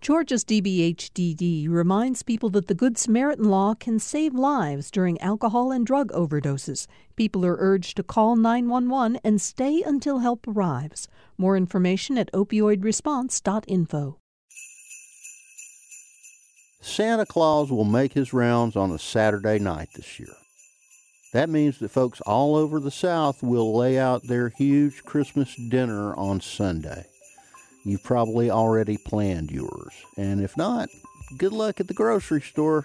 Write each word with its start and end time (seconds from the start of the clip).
Georgia's 0.00 0.46
DBHDD 0.46 1.68
reminds 1.68 2.22
people 2.22 2.48
that 2.48 2.68
the 2.68 2.74
Good 2.74 2.96
Samaritan 2.96 3.44
law 3.44 3.74
can 3.74 3.98
save 3.98 4.32
lives 4.34 4.90
during 4.90 5.20
alcohol 5.20 5.70
and 5.70 5.86
drug 5.86 6.10
overdoses. 6.12 6.86
People 7.16 7.44
are 7.44 7.58
urged 7.58 7.98
to 7.98 8.02
call 8.02 8.34
911 8.34 9.20
and 9.22 9.38
stay 9.38 9.82
until 9.82 10.20
help 10.20 10.48
arrives. 10.48 11.06
More 11.36 11.54
information 11.54 12.16
at 12.16 12.32
opioidresponse.info. 12.32 14.16
Santa 16.80 17.26
Claus 17.26 17.70
will 17.70 17.84
make 17.84 18.14
his 18.14 18.32
rounds 18.32 18.76
on 18.76 18.90
a 18.90 18.98
Saturday 18.98 19.58
night 19.58 19.90
this 19.94 20.18
year. 20.18 20.34
That 21.34 21.50
means 21.50 21.78
that 21.78 21.90
folks 21.90 22.22
all 22.22 22.56
over 22.56 22.80
the 22.80 22.90
South 22.90 23.42
will 23.42 23.76
lay 23.76 23.98
out 23.98 24.22
their 24.26 24.48
huge 24.48 25.04
Christmas 25.04 25.54
dinner 25.56 26.14
on 26.16 26.40
Sunday. 26.40 27.09
You've 27.84 28.04
probably 28.04 28.50
already 28.50 28.98
planned 28.98 29.50
yours. 29.50 29.92
And 30.16 30.42
if 30.42 30.56
not, 30.56 30.88
good 31.38 31.52
luck 31.52 31.80
at 31.80 31.88
the 31.88 31.94
grocery 31.94 32.42
store. 32.42 32.84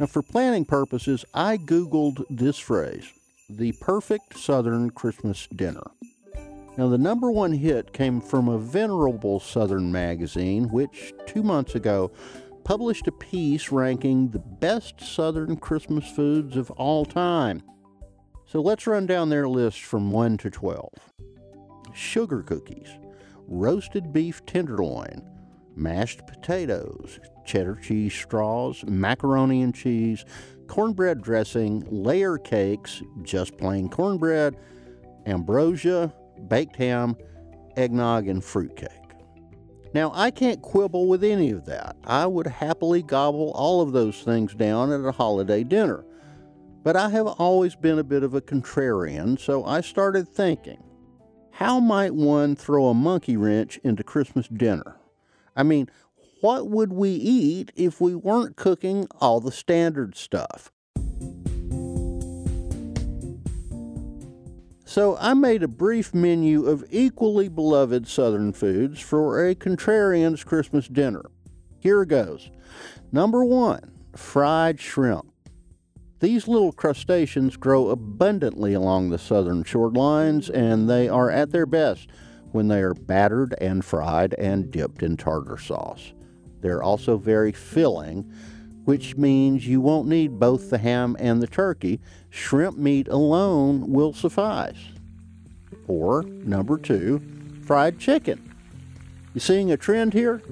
Now, 0.00 0.06
for 0.06 0.22
planning 0.22 0.64
purposes, 0.64 1.24
I 1.32 1.56
Googled 1.56 2.24
this 2.28 2.58
phrase 2.58 3.12
the 3.48 3.72
perfect 3.72 4.38
Southern 4.38 4.90
Christmas 4.90 5.46
dinner. 5.54 5.84
Now, 6.76 6.88
the 6.88 6.98
number 6.98 7.30
one 7.30 7.52
hit 7.52 7.92
came 7.92 8.20
from 8.20 8.48
a 8.48 8.58
venerable 8.58 9.38
Southern 9.38 9.92
magazine, 9.92 10.68
which 10.70 11.12
two 11.26 11.42
months 11.42 11.76
ago 11.76 12.10
published 12.64 13.06
a 13.06 13.12
piece 13.12 13.70
ranking 13.70 14.30
the 14.30 14.40
best 14.40 15.00
Southern 15.00 15.56
Christmas 15.56 16.10
foods 16.10 16.56
of 16.56 16.70
all 16.72 17.04
time. 17.04 17.62
So 18.46 18.60
let's 18.60 18.86
run 18.86 19.06
down 19.06 19.28
their 19.28 19.48
list 19.48 19.82
from 19.82 20.10
1 20.10 20.38
to 20.38 20.50
12. 20.50 20.88
Sugar 21.94 22.42
cookies 22.42 22.88
roasted 23.46 24.12
beef 24.12 24.44
tenderloin, 24.46 25.22
mashed 25.76 26.26
potatoes, 26.26 27.18
cheddar 27.44 27.76
cheese 27.76 28.14
straws, 28.14 28.84
macaroni 28.86 29.62
and 29.62 29.74
cheese, 29.74 30.24
cornbread 30.66 31.22
dressing, 31.22 31.84
layer 31.90 32.38
cakes, 32.38 33.02
just 33.22 33.56
plain 33.58 33.88
cornbread, 33.88 34.56
ambrosia, 35.26 36.12
baked 36.48 36.76
ham, 36.76 37.16
eggnog, 37.76 38.28
and 38.28 38.42
fruitcake. 38.42 38.90
Now, 39.92 40.10
I 40.12 40.32
can't 40.32 40.60
quibble 40.60 41.06
with 41.06 41.22
any 41.22 41.50
of 41.50 41.66
that. 41.66 41.96
I 42.04 42.26
would 42.26 42.48
happily 42.48 43.02
gobble 43.02 43.52
all 43.52 43.80
of 43.80 43.92
those 43.92 44.22
things 44.22 44.52
down 44.54 44.90
at 44.90 45.06
a 45.06 45.12
holiday 45.12 45.62
dinner. 45.62 46.04
But 46.82 46.96
I 46.96 47.08
have 47.10 47.26
always 47.26 47.76
been 47.76 47.98
a 47.98 48.04
bit 48.04 48.24
of 48.24 48.34
a 48.34 48.40
contrarian, 48.40 49.38
so 49.38 49.64
I 49.64 49.80
started 49.80 50.28
thinking 50.28 50.82
how 51.54 51.78
might 51.78 52.12
one 52.16 52.56
throw 52.56 52.86
a 52.86 52.94
monkey 52.94 53.36
wrench 53.36 53.78
into 53.84 54.02
Christmas 54.02 54.48
dinner? 54.48 54.96
I 55.54 55.62
mean, 55.62 55.88
what 56.40 56.68
would 56.68 56.92
we 56.92 57.10
eat 57.10 57.70
if 57.76 58.00
we 58.00 58.12
weren't 58.16 58.56
cooking 58.56 59.06
all 59.20 59.38
the 59.38 59.52
standard 59.52 60.16
stuff? 60.16 60.72
So 64.84 65.16
I 65.20 65.34
made 65.34 65.62
a 65.62 65.68
brief 65.68 66.12
menu 66.12 66.66
of 66.66 66.84
equally 66.90 67.48
beloved 67.48 68.08
Southern 68.08 68.52
foods 68.52 69.00
for 69.00 69.46
a 69.46 69.54
contrarian's 69.54 70.42
Christmas 70.42 70.88
dinner. 70.88 71.22
Here 71.78 72.04
goes. 72.04 72.50
Number 73.12 73.44
one, 73.44 73.92
fried 74.16 74.80
shrimp. 74.80 75.33
These 76.20 76.48
little 76.48 76.72
crustaceans 76.72 77.56
grow 77.56 77.88
abundantly 77.88 78.72
along 78.72 79.10
the 79.10 79.18
southern 79.18 79.64
shorelines, 79.64 80.48
and 80.48 80.88
they 80.88 81.08
are 81.08 81.30
at 81.30 81.50
their 81.50 81.66
best 81.66 82.08
when 82.52 82.68
they 82.68 82.80
are 82.80 82.94
battered 82.94 83.54
and 83.60 83.84
fried 83.84 84.34
and 84.34 84.70
dipped 84.70 85.02
in 85.02 85.16
tartar 85.16 85.58
sauce. 85.58 86.12
They're 86.60 86.82
also 86.82 87.18
very 87.18 87.52
filling, 87.52 88.32
which 88.84 89.16
means 89.16 89.66
you 89.66 89.80
won't 89.80 90.08
need 90.08 90.38
both 90.38 90.70
the 90.70 90.78
ham 90.78 91.16
and 91.18 91.42
the 91.42 91.46
turkey. 91.46 92.00
Shrimp 92.30 92.78
meat 92.78 93.08
alone 93.08 93.92
will 93.92 94.12
suffice. 94.12 94.78
Or, 95.88 96.22
number 96.22 96.78
two, 96.78 97.20
fried 97.64 97.98
chicken. 97.98 98.54
You 99.34 99.40
seeing 99.40 99.72
a 99.72 99.76
trend 99.76 100.12
here? 100.12 100.42